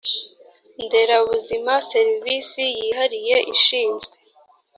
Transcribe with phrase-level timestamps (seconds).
[0.83, 4.15] nderabuzima serivisi yihariye ishinzwe